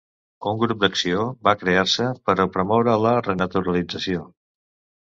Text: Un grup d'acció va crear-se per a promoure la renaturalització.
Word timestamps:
Un 0.51 0.55
grup 0.63 0.79
d'acció 0.83 1.27
va 1.49 1.53
crear-se 1.65 2.09
per 2.31 2.37
a 2.45 2.49
promoure 2.57 2.99
la 3.07 3.13
renaturalització. 3.31 4.29